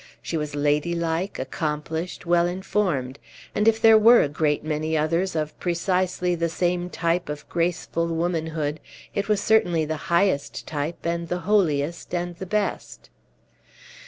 She 0.19 0.35
was 0.35 0.55
ladylike, 0.55 1.37
accomplished, 1.37 2.25
well 2.25 2.47
informed; 2.47 3.19
and 3.53 3.67
if 3.67 3.79
there 3.79 3.99
were 3.99 4.23
a 4.23 4.27
great 4.29 4.63
many 4.63 4.97
others 4.97 5.35
of 5.35 5.55
precisely 5.59 6.33
the 6.33 6.49
same 6.49 6.89
type 6.89 7.29
of 7.29 7.47
graceful 7.49 8.07
womanhood, 8.07 8.79
it 9.13 9.29
was 9.29 9.41
certainly 9.41 9.85
the 9.85 9.97
highest 10.09 10.65
type, 10.65 11.05
and 11.05 11.27
the 11.27 11.41
holiest, 11.41 12.15
and 12.15 12.35
the 12.37 12.47
best. 12.47 13.11